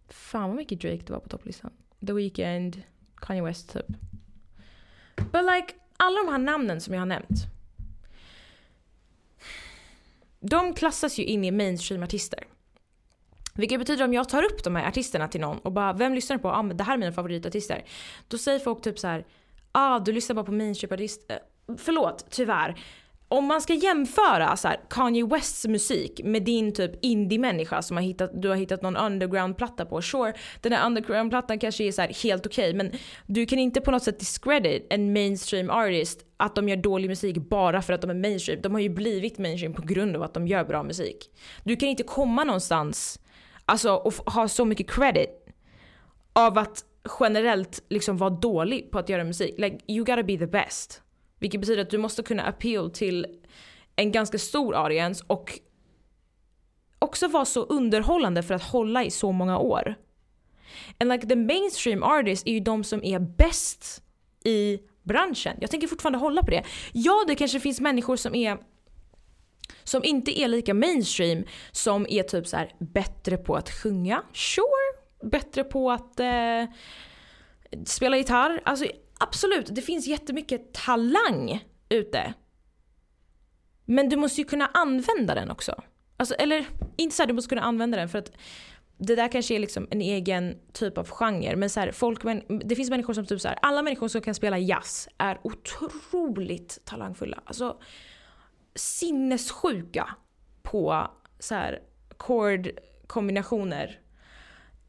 [0.08, 1.70] Fan vad mycket Drake det var på topplistan.
[2.06, 2.82] The Weeknd,
[3.16, 3.86] Kanye West typ.
[5.16, 5.74] But like,
[6.04, 7.46] alla de här namnen som jag har nämnt.
[10.40, 12.44] De klassas ju in i mainstream-artister.
[13.54, 16.38] Vilket betyder om jag tar upp de här artisterna till någon och bara vem lyssnar
[16.38, 16.48] på?
[16.48, 17.84] Ah, men det här är mina favoritartister.
[18.28, 19.24] Då säger folk typ så här
[19.72, 21.38] ah du lyssnar bara på mainstream artister.
[21.68, 22.80] Eh, förlåt, tyvärr.
[23.34, 28.04] Om man ska jämföra så här, Kanye Wests musik med din typ indie-människa som har
[28.04, 30.02] hittat, du har hittat någon underground-platta på.
[30.02, 32.92] Sure, den här underground-plattan kanske är så här, helt okej okay, men
[33.26, 37.36] du kan inte på något sätt discredit en mainstream artist att de gör dålig musik
[37.36, 38.62] bara för att de är mainstream.
[38.62, 41.30] De har ju blivit mainstream på grund av att de gör bra musik.
[41.64, 43.20] Du kan inte komma någonstans
[43.64, 45.30] alltså, och ha så mycket credit
[46.32, 46.84] av att
[47.20, 49.54] generellt liksom vara dålig på att göra musik.
[49.58, 51.00] Like you gotta be the best.
[51.44, 53.26] Vilket betyder att du måste kunna appeal till
[53.96, 55.58] en ganska stor audience och
[56.98, 59.94] också vara så underhållande för att hålla i så många år.
[60.98, 64.02] And like the mainstream artists är ju de som är bäst
[64.44, 65.56] i branschen.
[65.60, 66.64] Jag tänker fortfarande hålla på det.
[66.92, 68.58] Ja, det kanske finns människor som är
[69.84, 74.22] som inte är lika mainstream som är typ så här bättre på att sjunga.
[74.32, 76.64] Sure, bättre på att eh,
[77.84, 78.60] spela gitarr.
[78.64, 78.86] Alltså
[79.18, 82.34] absolut, det finns jättemycket talang ute.
[83.84, 85.82] Men du måste ju kunna använda den också.
[86.16, 88.32] Alltså, eller inte så här, du måste kunna använda den för att
[88.98, 91.56] det där kanske är liksom en egen typ av genre.
[91.56, 92.22] Men så här, folk,
[92.64, 96.78] det finns människor som typ så här, alla människor som kan spela jazz är otroligt
[96.84, 97.42] talangfulla.
[97.44, 97.80] Alltså
[98.74, 100.08] sinnessjuka
[100.62, 101.82] på så här
[102.18, 104.00] chordkombinationer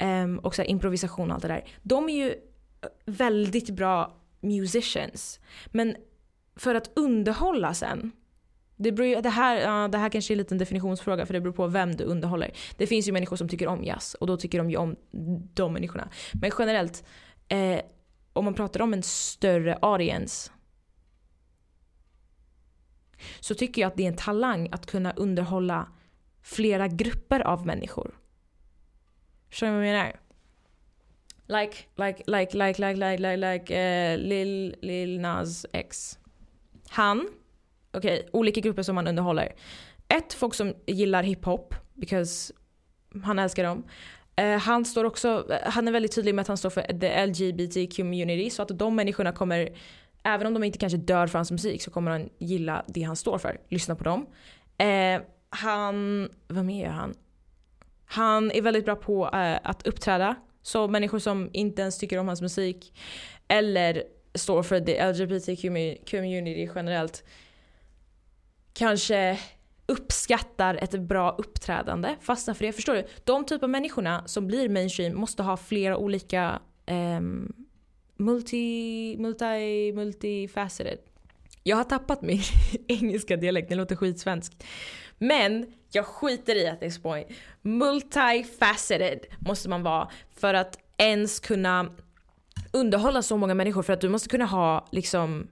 [0.04, 1.66] Um, och så improvisation och allt det där.
[1.84, 2.36] De är ju
[3.06, 5.40] väldigt bra musicians.
[5.68, 5.96] Men
[6.56, 8.12] för att underhålla sen.
[8.76, 11.54] Det, beror, det, här, uh, det här kanske är en liten definitionsfråga för det beror
[11.54, 12.52] på vem du underhåller.
[12.78, 14.96] Det finns ju människor som tycker om jazz och då tycker de ju om
[15.54, 16.10] de människorna.
[16.34, 17.04] Men generellt,
[17.48, 17.80] eh,
[18.34, 20.52] om man pratar om en större audience
[23.40, 25.88] så tycker jag att det är en talang att kunna underhålla
[26.42, 28.20] flera grupper av människor.
[29.50, 30.25] Förstår ni vad jag menar?
[31.48, 36.20] Like, like, like, like, like, like, like, like uh, Lil, Lil Nas X.
[36.90, 37.28] Han,
[37.94, 39.54] okej, okay, olika grupper som han underhåller.
[40.08, 42.54] Ett, folk som gillar hiphop, because
[43.24, 43.84] han älskar dem.
[44.42, 47.26] Uh, han står också, eh, han är väldigt tydlig med att han står för the
[47.26, 49.70] LGBT community, så att de människorna kommer,
[50.24, 53.16] även om de inte kanske dör för hans musik, så kommer han gilla det han
[53.16, 53.58] står för.
[53.70, 54.26] Lyssna på dem.
[54.84, 57.14] Uh, han, vad mer gör han?
[58.06, 60.36] Han är väldigt bra på uh, att uppträda.
[60.66, 62.94] Så människor som inte ens tycker om hans musik
[63.48, 64.04] eller
[64.36, 65.62] står för the LGBT
[66.12, 67.24] community generellt
[68.74, 69.40] kanske
[69.86, 72.16] uppskattar ett bra uppträdande.
[72.22, 72.74] Fastnar för det.
[72.74, 73.08] Förstår du?
[73.24, 77.54] De typ av människorna som blir mainstream måste ha flera olika um,
[78.18, 81.00] multi, multi, multifaceted.
[81.64, 82.42] Jag har tappat min
[82.88, 84.54] engelska dialekt, den låter skitsvensk.
[85.18, 87.28] Men jag skiter i att det är point.
[87.62, 91.90] Multifaceted måste man vara för att ens kunna
[92.72, 95.48] underhålla så många människor för att du måste kunna ha liksom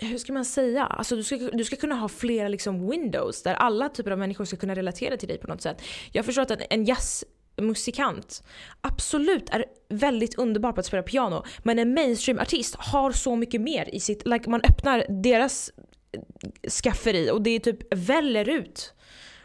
[0.00, 0.84] hur ska man säga?
[0.84, 4.44] Alltså du, ska, du ska kunna ha flera liksom windows där alla typer av människor
[4.44, 5.82] ska kunna relatera till dig på något sätt.
[6.12, 8.42] Jag förstår att en jazzmusikant
[8.80, 13.94] absolut är väldigt underbar på att spela piano men en mainstream-artist har så mycket mer
[13.94, 15.70] i sitt, like man öppnar deras
[16.82, 18.94] skafferi och det är typ väller ut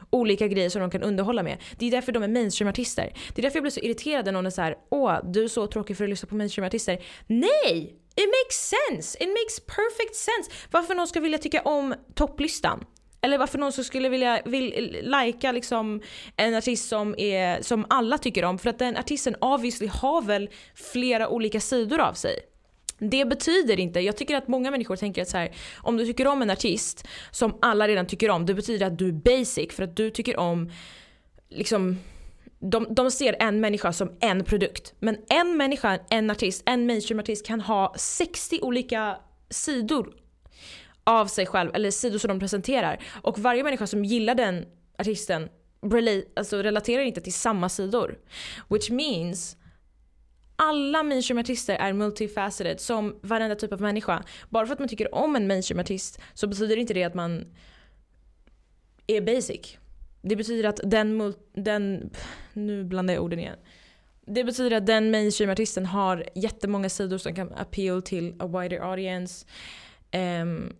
[0.09, 1.57] olika grejer som de kan underhålla med.
[1.77, 3.13] Det är därför de är mainstream-artister.
[3.35, 5.67] Det är därför jag blir så irriterad när någon är såhär åh du är så
[5.67, 7.01] tråkig för att lyssna på mainstream-artister.
[7.27, 7.99] Nej!
[8.15, 9.17] It makes sense!
[9.23, 10.51] It makes perfect sense!
[10.71, 12.85] Varför någon ska vilja tycka om topplistan?
[13.21, 16.01] Eller varför någon skulle vilja vill, lajka liksom
[16.35, 18.59] en artist som, är, som alla tycker om.
[18.59, 22.39] För att den artisten obviously har väl flera olika sidor av sig.
[23.09, 26.27] Det betyder inte, jag tycker att många människor tänker att så här, om du tycker
[26.27, 29.83] om en artist som alla redan tycker om, det betyder att du är basic för
[29.83, 30.71] att du tycker om
[31.49, 31.97] liksom
[32.59, 34.93] de, de ser en människa som en produkt.
[34.99, 39.17] Men en människa, en artist, en mainstream-artist kan ha 60 olika
[39.49, 40.13] sidor
[41.03, 43.03] av sig själv, eller sidor som de presenterar.
[43.21, 44.65] Och varje människa som gillar den
[44.97, 45.49] artisten
[46.35, 48.17] alltså relaterar inte till samma sidor.
[48.69, 49.57] Which means
[50.55, 54.23] alla mainstream-artister är multifaceted som varenda typ av människa.
[54.49, 57.45] Bara för att man tycker om en mainstream-artist så betyder inte det att man
[59.07, 59.77] är basic.
[60.21, 62.09] Det betyder att den, den
[62.53, 63.57] nu blandar jag orden igen.
[64.25, 69.45] Det betyder att den mainstream-artisten har jättemånga sidor som kan appeal till a wider audience.
[70.41, 70.73] Um,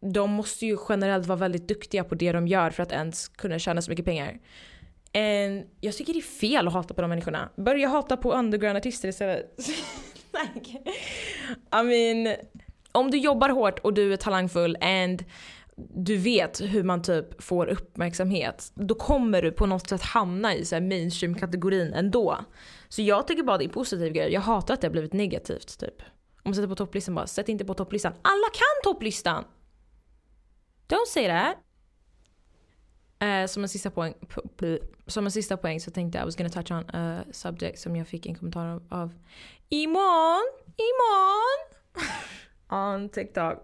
[0.00, 3.58] de måste ju generellt vara väldigt duktiga på det de gör för att ens kunna
[3.58, 4.38] tjäna så mycket pengar.
[5.16, 7.50] En, jag tycker det är fel att hata på de människorna.
[7.56, 9.58] Börja hata på underground-artister istället.
[11.72, 12.36] I mean,
[12.92, 15.24] om du jobbar hårt och du är talangfull and
[15.76, 20.64] du vet hur man typ får uppmärksamhet, då kommer du på något sätt hamna i
[20.80, 22.38] mainstream-kategorin ändå.
[22.88, 24.32] Så jag tycker bara det är en positiv grej.
[24.32, 26.02] Jag hatar att det har blivit negativt typ.
[26.02, 28.12] Om man sätter på topplistan bara, sätt inte på topplistan.
[28.12, 29.44] Alla kan topplistan!
[30.88, 31.65] Don't say that!
[33.22, 34.14] Uh, som, en sista poäng,
[35.06, 37.96] som en sista poäng så tänkte jag I was gonna touch on a subject som
[37.96, 39.14] jag fick en kommentar av, av
[39.68, 40.42] Imon,
[40.76, 41.58] Imon
[42.68, 43.62] on TikTok.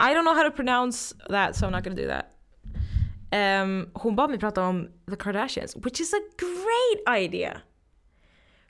[0.00, 2.26] I don't know how to pronounce that so I'm not gonna do that.
[3.32, 7.62] Um, hon bad mig prata om the Kardashians which is a great idea.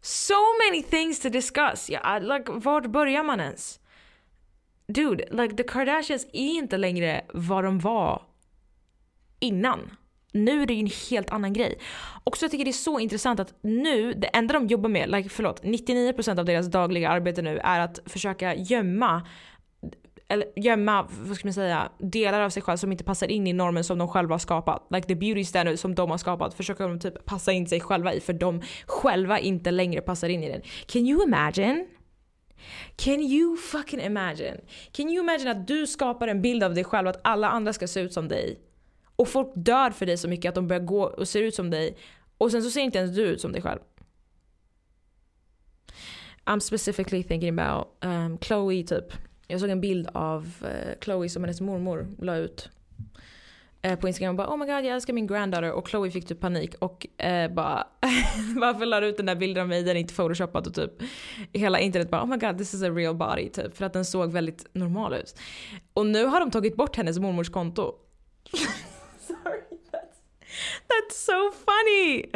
[0.00, 0.34] So
[0.66, 1.90] many things to discuss.
[1.90, 3.80] Yeah, like, vart börjar man ens?
[4.88, 8.22] Dude, like the Kardashians är inte längre vad de var
[9.40, 9.96] innan.
[10.32, 11.78] Nu är det ju en helt annan grej.
[12.24, 15.10] Och så jag tycker det är så intressant att nu, det enda de jobbar med,
[15.10, 19.26] like, förlåt, 99% av deras dagliga arbete nu är att försöka gömma
[20.28, 23.52] eller gömma, vad ska man säga, delar av sig själv som inte passar in i
[23.52, 24.86] normen som de själva har skapat.
[24.90, 28.14] Like the beauty standard som de har skapat försöker de typ passa in sig själva
[28.14, 30.62] i för de själva inte längre passar in i den.
[30.86, 31.86] Can you imagine?
[32.96, 34.60] Can you fucking imagine?
[34.92, 37.88] Can you imagine att du skapar en bild av dig själv att alla andra ska
[37.88, 38.58] se ut som dig?
[39.22, 41.70] Och folk dör för dig så mycket att de börjar gå och se ut som
[41.70, 41.96] dig.
[42.38, 43.80] Och sen så ser inte ens du ut som dig själv.
[46.44, 49.04] I'm specifically thinking about um, Chloe typ.
[49.46, 52.68] Jag såg en bild av uh, Chloe som hennes mormor la ut.
[53.86, 56.26] Uh, på Instagram och bara oh my god jag älskar min granddaughter och Chloe fick
[56.26, 57.86] typ panik och uh, bara
[58.56, 60.66] varför la du ut den där bilden av mig den är inte photoshoppad.
[60.66, 60.92] och typ
[61.52, 64.04] hela internet bara oh my god this is a real body typ för att den
[64.04, 65.38] såg väldigt normal ut.
[65.94, 67.94] Och nu har de tagit bort hennes mormors konto.
[70.88, 72.26] That's so funny!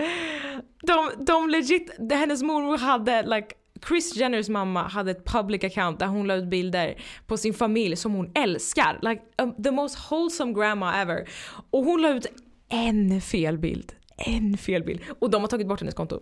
[0.83, 3.55] De, de legit, hennes mormor hade like
[3.89, 7.97] Chris Jenners mamma hade ett public account där hon la ut bilder på sin familj
[7.97, 8.99] som hon älskar.
[9.03, 11.29] Like um, the most wholesome grandma ever.
[11.71, 12.27] Och hon la ut
[12.69, 13.93] en fel bild.
[14.17, 15.01] En fel bild.
[15.19, 16.21] Och de har tagit bort hennes konto.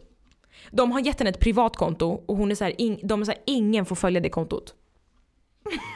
[0.71, 3.25] De har gett henne ett privat konto och hon är så här, in, de är
[3.25, 4.75] så här, ingen får följa det kontot.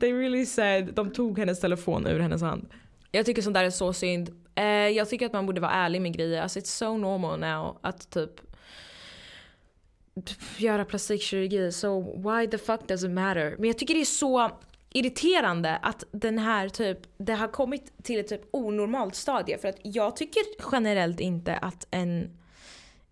[0.00, 2.68] They really said, de tog hennes telefon ur hennes hand.
[3.10, 4.30] Jag tycker sånt där är så synd.
[4.54, 6.42] Eh, jag tycker att man borde vara ärlig med grejer.
[6.42, 8.40] Alltså it's so normal now att typ,
[10.56, 11.72] göra plastikkirurgi.
[11.72, 13.54] So why the fuck does it matter?
[13.58, 14.50] Men jag tycker det är så
[14.92, 19.58] irriterande att den här typ, det har kommit till ett typ onormalt stadie.
[19.58, 20.42] För att jag tycker
[20.72, 22.36] generellt inte att en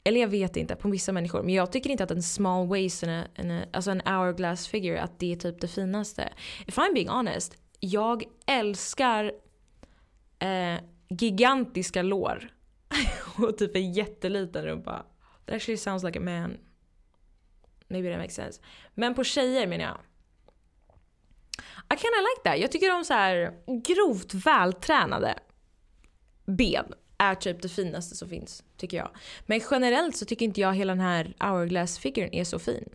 [0.05, 1.43] eller jag vet inte på vissa människor.
[1.43, 5.19] Men jag tycker inte att en small waist, en, en, alltså en hourglass figure, att
[5.19, 6.33] det är typ det finaste.
[6.67, 9.33] If I'm being honest, jag älskar
[10.39, 12.51] eh, gigantiska lår
[13.39, 15.07] och typ en jätteliten rumpa.
[15.47, 16.59] That actually sounds like a man.
[17.89, 18.61] Maybe that makes sense.
[18.95, 19.99] Men på tjejer menar jag.
[21.95, 22.59] I kinda like that.
[22.59, 23.53] Jag tycker om så här
[23.85, 25.39] grovt vältränade
[26.47, 29.11] ben är typ det finaste som finns, tycker jag.
[29.47, 32.89] Men generellt så tycker inte jag hela den här hourglass-figuren är så fin.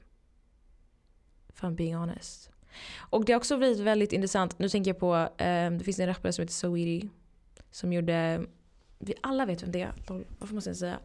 [1.49, 2.49] If I'm being honest.
[2.97, 4.59] Och det har också blivit väldigt intressant.
[4.59, 7.09] Nu tänker jag på, um, det finns en rappare som heter Saweetie.
[7.73, 8.45] Som gjorde,
[8.99, 9.93] vi alla vet vem det är.
[10.39, 10.99] Varför måste jag säga?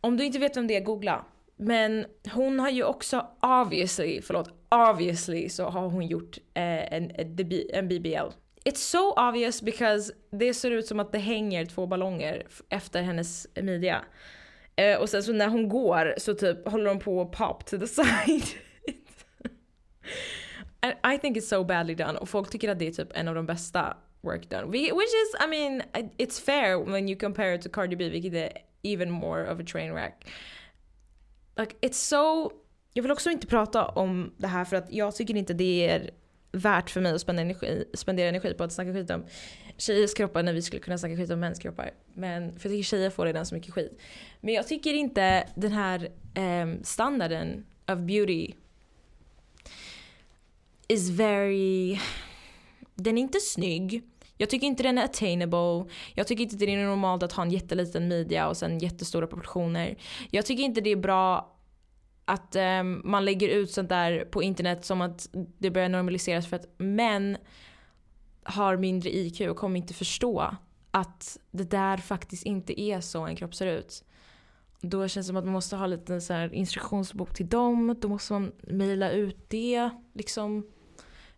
[0.00, 1.24] Om du inte vet vem det är, googla.
[1.56, 7.10] Men hon har ju också obviously, förlåt, obviously så har hon gjort eh, en,
[7.72, 8.32] en BBL.
[8.64, 13.46] it's so obvious because det ser ut som att det hänger två ballonger efter hennes
[13.54, 14.04] midja.
[14.76, 17.78] Eh, och sen så när hon går så typ håller hon på att pop to
[17.78, 18.44] the side.
[21.14, 23.34] I think it's so badly done och folk tycker att det är typ en av
[23.34, 24.70] de bästa work done.
[24.70, 25.82] Which is, I mean,
[26.18, 29.64] it's fair when you compare it to Cardi B vilket är even more of a
[29.64, 30.26] train wreck.
[31.56, 32.52] Like it's so...
[32.92, 36.10] Jag vill också inte prata om det här för att jag tycker inte det är
[36.52, 39.24] värt för mig att spendera energi, spendera energi på att snacka skit om
[39.76, 41.90] tjejers kroppar när vi skulle kunna snacka skit om mäns kroppar.
[42.14, 44.00] Men, för jag tycker tjejer får redan så mycket skit.
[44.40, 48.52] Men jag tycker inte den här um, standarden of beauty
[50.88, 51.98] is very...
[52.94, 54.02] Den är inte snygg.
[54.36, 55.92] Jag tycker inte den är attainable.
[56.14, 59.96] Jag tycker inte det är normalt att ha en jätteliten midja och sen jättestora proportioner.
[60.30, 61.56] Jag tycker inte det är bra
[62.24, 66.56] att um, man lägger ut sånt där på internet som att det börjar normaliseras för
[66.56, 67.36] att män
[68.42, 70.56] har mindre IQ och kommer inte förstå
[70.90, 74.04] att det där faktiskt inte är så en kropp ser ut.
[74.80, 77.96] Då känns det som att man måste ha lite så instruktionsbok till dem.
[78.00, 80.66] Då måste man mejla ut det liksom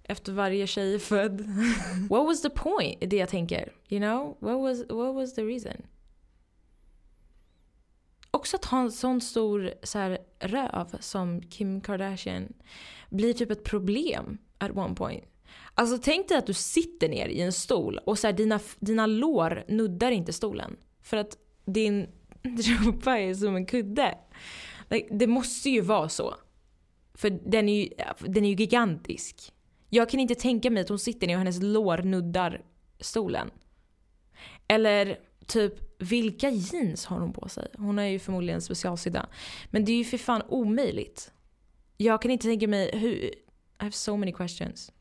[0.09, 1.41] efter varje tjej är född.
[2.11, 2.99] What was the point?
[3.01, 3.73] Det jag tänker.
[3.89, 4.37] You know?
[4.41, 5.83] What was, what was the reason?
[8.31, 12.53] Också att ha en sån stor så här, röv som Kim Kardashian
[13.11, 15.25] blir typ ett problem at one point.
[15.75, 19.07] Alltså tänk dig att du sitter ner i en stol och så här, dina, dina
[19.07, 20.77] lår nuddar inte stolen.
[21.03, 22.07] För att din
[22.43, 24.19] rumpa är som en kudde.
[24.91, 26.35] Like, det måste ju vara så.
[27.15, 27.89] För den är ju,
[28.21, 29.53] den är ju gigantisk.
[29.89, 32.63] Jag kan inte tänka mig att hon sitter ner och hennes lår nuddar
[33.01, 33.51] stolen.
[34.69, 37.69] Eller typ vilka jeans har hon på sig?
[37.79, 39.29] Hon är ju förmodligen specialsydda.
[39.71, 41.33] Men det är ju för fan omöjligt.
[41.97, 43.15] Jag kan inte tänka mig hur...
[43.15, 44.93] I have so many questions.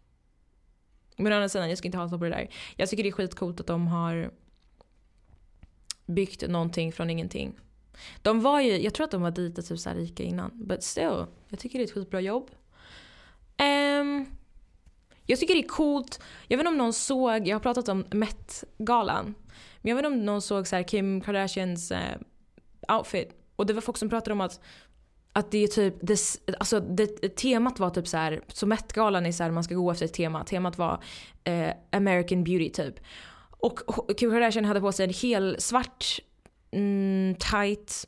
[1.17, 2.49] Men å andra sidan, jag ska inte hata på det där.
[2.75, 4.31] Jag tycker det är skitcoolt att de har
[6.05, 7.59] byggt någonting från ingenting.
[8.21, 10.51] De var ju, jag tror att de var dit typ så rika innan.
[10.67, 12.51] But still, jag tycker det är ett skitbra jobb.
[14.01, 14.36] Um,
[15.27, 16.19] jag tycker det är coolt.
[16.47, 19.35] Jag vet inte om någon såg, jag har pratat om Met-galan.
[19.81, 21.97] Men jag vet inte om någon såg så här Kim Kardashians uh,
[22.97, 23.29] outfit.
[23.55, 24.59] Och det var folk som pratade om att
[25.33, 26.19] att det är typ, det,
[26.59, 29.91] alltså det, temat var typ så här, så Met-galan är så här, man ska gå
[29.91, 30.43] efter ett tema.
[30.43, 31.03] Temat var
[31.43, 32.99] eh, American beauty typ.
[33.59, 33.79] Och
[34.17, 36.19] Kim Kardashian hade på sig en hel svart
[36.71, 38.05] mm, tight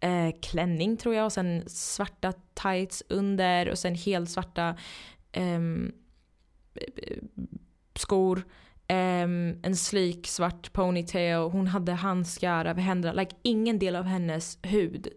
[0.00, 4.76] eh, klänning tror jag och sen svarta tights under och sen helt svarta
[5.32, 5.92] ehm,
[7.94, 8.44] skor.
[8.88, 13.20] Um, en slik svart ponytail, hon hade handskar över händerna.
[13.20, 15.08] Like, ingen del av hennes hud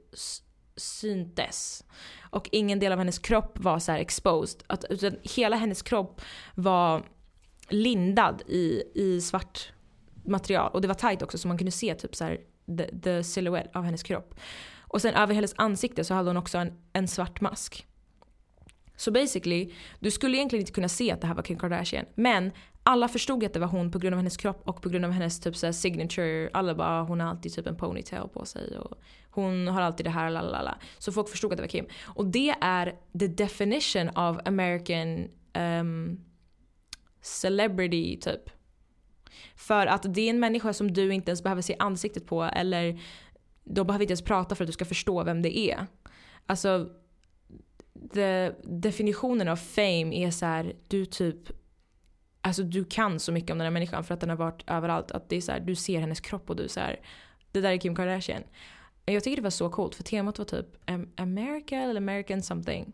[0.78, 1.84] syntes.
[2.22, 4.64] Och ingen del av hennes kropp var så exposed.
[4.68, 6.22] Att, utan hela hennes kropp
[6.56, 7.06] var
[7.70, 9.74] lindad i, i svart
[10.26, 10.72] material.
[10.74, 12.40] Och det var tight också så man kunde se typ så här,
[12.78, 14.36] the, the silhouette av hennes kropp.
[14.80, 17.88] Och sen över hennes ansikte så hade hon också en, en svart mask.
[18.96, 22.06] Så basically, du skulle egentligen inte kunna se att det här var Kim Kardashian.
[22.16, 22.52] Men
[22.84, 25.12] alla förstod att det var hon på grund av hennes kropp och på grund av
[25.12, 26.50] hennes typ så signature.
[26.54, 28.98] Alla bara ah, hon har alltid typ en ponytail på sig och
[29.30, 30.78] hon har alltid det här lalala.
[30.98, 31.86] Så folk förstod att det var Kim.
[32.04, 36.22] Och det är the definition of American um,
[37.22, 38.50] celebrity typ.
[39.56, 43.00] För att det är en människa som du inte ens behöver se ansiktet på eller
[43.64, 45.88] de behöver inte ens prata för att du ska förstå vem det är.
[46.46, 46.90] Alltså
[48.14, 51.38] the, definitionen av fame är så här, du typ
[52.42, 55.12] Alltså du kan så mycket om den här människan för att den har varit överallt.
[55.12, 57.00] Att det är så här, du ser hennes kropp och du så här,
[57.52, 58.44] det där är Kim Kardashian.
[59.06, 60.66] Jag tycker det var så coolt för temat var typ
[61.20, 62.94] America eller American something.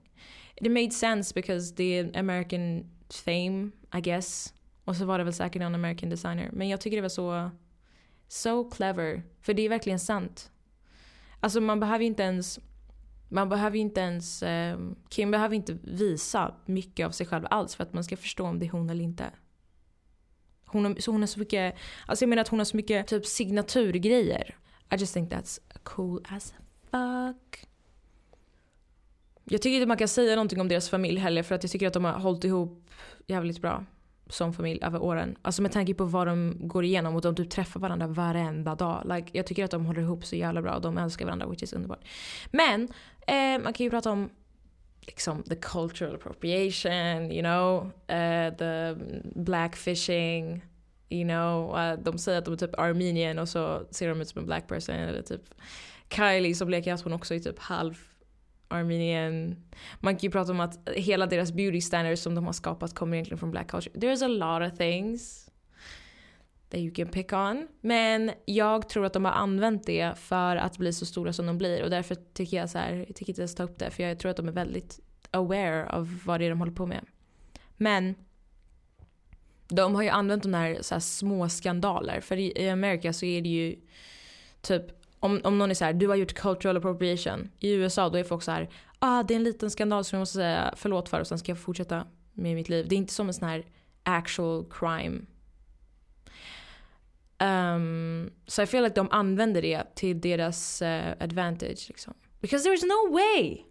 [0.55, 4.53] It made sense because det är American fame I guess.
[4.85, 6.49] Och så var det väl säkert någon American designer.
[6.53, 7.51] Men jag tycker det var så,
[8.27, 9.23] so clever.
[9.41, 10.51] För det är verkligen sant.
[11.39, 12.59] Alltså man behöver ju inte ens
[13.31, 17.83] man behöver inte ens, eh, Kim behöver inte visa mycket av sig själv alls för
[17.83, 19.31] att man ska förstå om det är hon eller inte.
[20.65, 23.07] Hon har, så hon har så mycket, alltså jag menar att hon har så mycket
[23.07, 24.57] typ signaturgrejer.
[24.93, 26.53] I just think that's cool as
[26.91, 27.65] fuck.
[29.43, 31.87] Jag tycker inte man kan säga någonting om deras familj heller för att jag tycker
[31.87, 32.89] att de har hållit ihop
[33.27, 33.85] jävligt bra
[34.31, 35.35] som familj över åren.
[35.41, 39.03] Alltså med tanke på vad de går igenom och de typ träffar varandra varenda dag.
[39.15, 41.63] Like, jag tycker att de håller ihop så jävla bra och de älskar varandra which
[41.63, 42.05] is underbart.
[42.51, 42.87] Men
[43.27, 44.29] eh, man kan ju prata om
[45.01, 48.95] liksom the cultural appropriation, you know, uh, the
[49.35, 50.61] blackfishing,
[51.09, 51.77] you know.
[51.79, 54.45] Uh, de säger att de är typ armenian och så ser de ut som en
[54.45, 54.95] black person.
[54.95, 55.41] Eller typ
[56.09, 58.10] Kylie som leker att hon också är typ halv
[58.71, 59.55] Armenian.
[59.99, 63.17] Man kan ju prata om att hela deras beauty standards som de har skapat kommer
[63.17, 63.93] egentligen från black culture.
[63.99, 65.51] There's a lot of things.
[66.71, 67.67] that you can pick on.
[67.81, 71.57] Men jag tror att de har använt det för att bli så stora som de
[71.57, 74.03] blir och därför tycker jag så här, jag tycker inte ens ta upp det för
[74.03, 74.99] jag tror att de är väldigt
[75.31, 77.05] aware av vad det är de håller på med.
[77.77, 78.15] Men
[79.67, 83.25] de har ju använt de här, så här små skandaler för i, i Amerika så
[83.25, 83.75] är det ju
[84.61, 84.85] typ
[85.21, 87.51] om, om någon är så här, du har gjort cultural appropriation.
[87.59, 88.69] I USA då är folk så här,
[88.99, 91.51] ah det är en liten skandal som jag måste säga förlåt för och sen ska
[91.51, 92.87] jag fortsätta med mitt liv.
[92.87, 93.65] Det är inte som en sån här
[94.03, 95.21] actual crime.
[97.39, 102.13] Um, så jag feel like de använder det till deras uh, advantage liksom.
[102.41, 103.63] Because there's no way!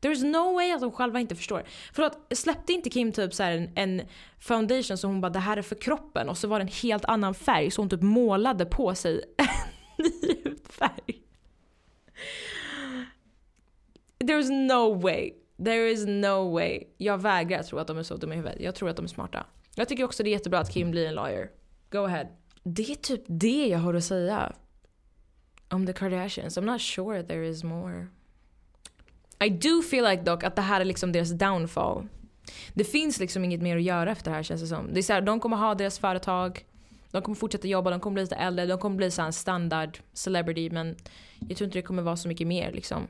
[0.00, 1.64] There is no way att de själva inte förstår.
[1.92, 4.02] Förlåt, släppte inte Kim typ så en, en,
[4.38, 7.04] foundation som hon bara det här är för kroppen och så var det en helt
[7.04, 9.20] annan färg så hon typ målade på sig
[10.76, 11.22] hudfärg.
[14.18, 15.32] There's no way.
[15.64, 16.84] There is no way.
[16.96, 18.60] Jag vägrar tro att de är så dumma i huvudet.
[18.60, 19.46] Jag tror att de är smarta.
[19.74, 21.50] Jag tycker också det är jättebra att Kim blir en lawyer.
[21.90, 22.26] Go ahead.
[22.62, 24.52] Det är typ det jag har att säga
[25.68, 26.58] om the Kardashians.
[26.58, 28.06] I'm not sure there is more.
[29.44, 32.06] I do feel like dock att det här är liksom deras downfall.
[32.74, 34.92] Det finns liksom inget mer att göra efter det här känns det som.
[34.92, 36.64] Det är så här, de kommer ha deras företag,
[37.16, 39.98] de kommer fortsätta jobba, de kommer bli lite äldre, de kommer bli så en standard
[40.12, 40.96] celebrity men
[41.48, 43.08] jag tror inte det kommer vara så mycket mer liksom.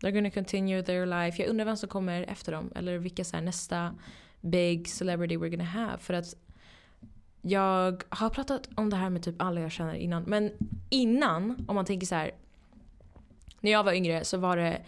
[0.00, 1.42] They're gonna continue their life.
[1.42, 3.94] Jag undrar vem som kommer efter dem eller vilka så här, nästa
[4.40, 5.98] big celebrity we're gonna have.
[5.98, 6.34] För att
[7.42, 10.22] jag har pratat om det här med typ alla jag känner innan.
[10.22, 10.52] Men
[10.90, 12.30] innan, om man tänker så här.
[13.60, 14.82] När jag var yngre så var det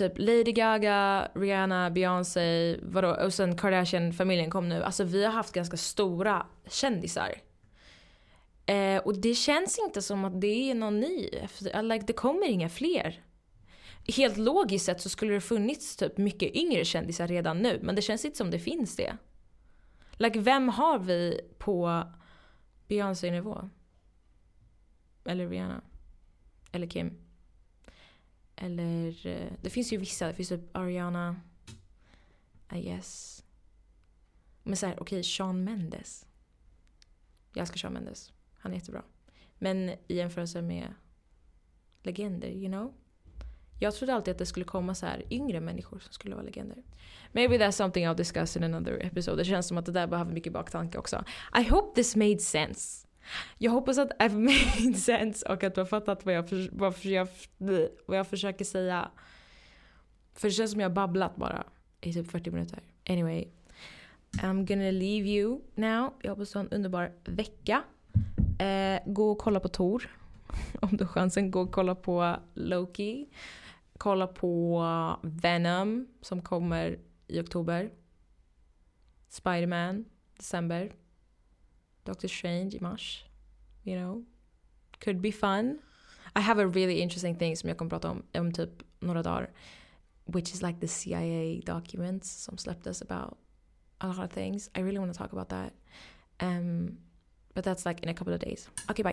[0.00, 4.82] typ Lady Gaga, Rihanna, Beyoncé, vadå, och sen Kardashian-familjen kom nu.
[4.82, 7.34] Alltså vi har haft ganska stora kändisar.
[8.66, 11.30] Eh, och det känns inte som att det är någon ny.
[11.82, 13.24] Like, det kommer inga fler.
[14.16, 17.80] Helt logiskt sett så skulle det funnits typ mycket yngre kändisar redan nu.
[17.82, 19.16] Men det känns inte som det finns det.
[20.12, 22.04] Like, vem har vi på
[22.88, 23.70] Beyoncé-nivå?
[25.24, 25.80] Eller Rihanna?
[26.72, 27.19] Eller Kim?
[28.62, 30.26] Eller, eh, det finns ju vissa.
[30.26, 31.40] Det finns typ Ariana.
[32.72, 33.44] I guess.
[34.62, 36.26] Men såhär, okej, okay, Sean Mendes.
[37.52, 38.32] Jag älskar Sean Mendes.
[38.58, 39.02] Han är jättebra.
[39.58, 40.94] Men i jämförelse med
[42.02, 42.94] legender, you know?
[43.80, 46.82] Jag trodde alltid att det skulle komma så här yngre människor som skulle vara legender.
[47.32, 49.36] Maybe that's something I'll discuss in another episode.
[49.36, 51.24] Det känns som att det där behöver mycket baktanke också.
[51.60, 53.06] I hope this made sense.
[53.58, 54.38] Jag hoppas att I've
[54.84, 57.28] made sense och att du har fattat vad jag, för, vad, jag,
[58.06, 59.10] vad jag försöker säga.
[60.34, 61.66] För det känns som jag har babblat bara
[62.00, 62.82] i typ 40 minuter.
[63.08, 63.48] Anyway.
[64.32, 66.12] I'm gonna leave you now.
[66.22, 67.82] Jag hoppas du har en underbar vecka.
[68.58, 70.10] Eh, gå och kolla på Tor.
[70.80, 73.28] Om du har chansen, gå och kolla på Loki.
[73.98, 77.90] Kolla på Venom som kommer i oktober.
[79.28, 80.04] Spiderman,
[80.36, 80.92] december.
[82.04, 82.96] Doctor Strange i.
[83.84, 84.24] You know.
[85.04, 85.78] Could be fun.
[86.36, 89.50] I have a really interesting thing som jag kommer prata om om typ några dagar.
[90.24, 93.38] Which is like the CIA documents som släpptes about
[94.00, 94.70] a lot of things.
[94.74, 95.72] I really want to talk about that.
[96.40, 96.98] Um,
[97.54, 98.68] but that's like in a couple of days.
[98.90, 99.08] Okay, bye.